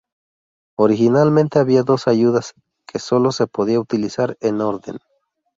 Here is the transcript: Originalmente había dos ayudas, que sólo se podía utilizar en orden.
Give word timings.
Originalmente 0.79 1.59
había 1.59 1.83
dos 1.83 2.07
ayudas, 2.07 2.55
que 2.87 2.97
sólo 2.97 3.31
se 3.31 3.45
podía 3.45 3.79
utilizar 3.79 4.35
en 4.41 4.59
orden. 4.59 4.97